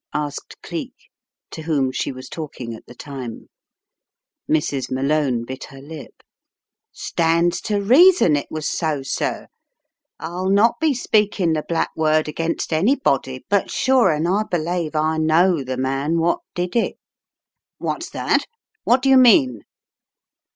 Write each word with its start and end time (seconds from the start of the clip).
asked 0.15 0.59
Cleek, 0.63 0.95
to 1.51 1.61
whom 1.61 1.91
she 1.91 2.11
was 2.11 2.27
talking 2.27 2.73
at 2.73 2.87
the 2.87 2.95
time* 2.95 3.49
Mrs. 4.49 4.89
Malone 4.89 5.45
bit 5.45 5.65
her 5.65 5.79
lip. 5.79 6.23
"Stands 6.91 7.61
to 7.61 7.79
reason 7.83 8.35
it 8.35 8.47
was 8.49 8.67
so, 8.67 9.03
sir. 9.03 9.45
I'll 10.19 10.49
not 10.49 10.79
be 10.79 10.95
speaking 10.95 11.53
the 11.53 11.61
black 11.69 11.91
word 11.95 12.27
against 12.27 12.73
anybody, 12.73 13.45
but 13.47 13.69
sure 13.69 14.11
an' 14.11 14.25
I 14.25 14.41
belave 14.41 14.95
I 14.95 15.19
know 15.19 15.63
the 15.63 15.77
man 15.77 16.17
what 16.17 16.39
did 16.55 16.75
it" 16.75 16.75
78 16.79 16.85
In 16.87 16.97
the 16.97 17.17
Tiger's 17.19 17.77
Clutches 18.03 18.07
79 18.07 18.27
"What's 18.33 18.43
that? 18.43 18.49
What 18.85 19.01
do 19.03 19.09
you 19.09 19.17
mean? 19.17 19.61